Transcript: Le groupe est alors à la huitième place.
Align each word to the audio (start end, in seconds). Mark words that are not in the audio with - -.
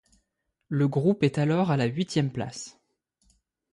Le 0.69 0.87
groupe 0.87 1.21
est 1.21 1.37
alors 1.37 1.69
à 1.69 1.77
la 1.77 1.85
huitième 1.85 2.31
place. 2.31 2.79